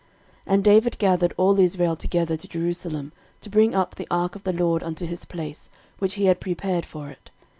13:015:003 0.47 0.53
And 0.55 0.63
David 0.63 0.97
gathered 0.97 1.33
all 1.37 1.59
Israel 1.59 1.95
together 1.95 2.35
to 2.35 2.47
Jerusalem, 2.47 3.11
to 3.39 3.51
bring 3.51 3.75
up 3.75 3.93
the 3.93 4.07
ark 4.09 4.35
of 4.35 4.41
the 4.43 4.51
LORD 4.51 4.81
unto 4.81 5.05
his 5.05 5.25
place, 5.25 5.69
which 5.99 6.15
he 6.15 6.25
had 6.25 6.39
prepared 6.39 6.87
for 6.87 7.09
it. 7.11 7.29